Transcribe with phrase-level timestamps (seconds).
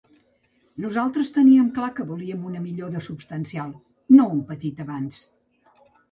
[0.83, 3.75] Nosaltres teníem clar que volíem una millora substancial,
[4.21, 5.21] no un petit avanç.